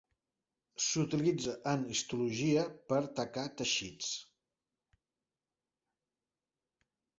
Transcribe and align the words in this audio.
S'utilitza 0.85 1.53
en 1.71 1.83
histologia 1.95 2.63
per 2.93 2.99
tacar 3.21 3.45
teixits. 3.61 4.09